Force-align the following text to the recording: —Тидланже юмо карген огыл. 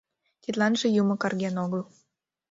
—Тидланже 0.41 0.87
юмо 1.01 1.15
карген 1.21 1.55
огыл. 1.65 1.83